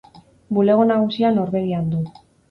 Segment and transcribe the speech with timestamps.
[0.57, 2.01] Bulego nagusia Norvegian du.